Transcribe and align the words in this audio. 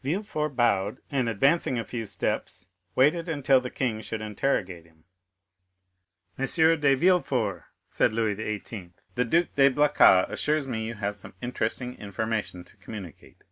Villefort 0.00 0.56
bowed, 0.56 1.02
and 1.10 1.28
advancing 1.28 1.78
a 1.78 1.84
few 1.84 2.06
steps, 2.06 2.68
waited 2.94 3.28
until 3.28 3.60
the 3.60 3.68
king 3.68 4.00
should 4.00 4.22
interrogate 4.22 4.86
him. 4.86 5.04
"M. 6.38 6.46
de 6.46 6.94
Villefort," 6.94 7.64
said 7.90 8.14
Louis 8.14 8.32
XVIII., 8.34 8.94
"the 9.14 9.26
Duc 9.26 9.48
de 9.56 9.68
Blacas 9.68 10.24
assures 10.30 10.66
me 10.66 10.86
you 10.86 10.94
have 10.94 11.16
some 11.16 11.34
interesting 11.42 11.98
information 11.98 12.64
to 12.64 12.78
communicate." 12.78 13.44